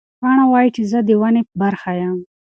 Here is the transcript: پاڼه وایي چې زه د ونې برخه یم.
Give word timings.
پاڼه 0.19 0.45
وایي 0.51 0.69
چې 0.75 0.83
زه 0.91 0.99
د 1.07 1.09
ونې 1.21 1.41
برخه 1.61 1.91
یم. 2.01 2.17